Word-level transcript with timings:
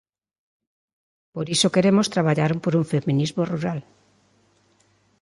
Por 1.33 1.45
iso 1.55 1.73
queremos 1.75 2.11
traballar 2.15 2.51
por 2.63 2.73
un 2.79 2.85
feminismo 2.93 3.41
rural. 3.53 3.79